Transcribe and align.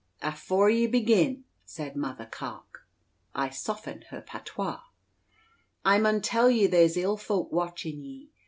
"Afoore 0.23 0.67
ye 0.71 0.87
begin," 0.87 1.43
said 1.63 1.95
Mother 1.95 2.25
Carke 2.25 2.87
(I 3.35 3.51
soften 3.51 4.01
her 4.09 4.19
patois), 4.19 4.79
"I 5.85 5.99
mun 5.99 6.21
tell 6.23 6.49
ye 6.49 6.65
there's 6.65 6.97
ill 6.97 7.17
folk 7.17 7.51
watchin' 7.51 8.03
ye. 8.03 8.31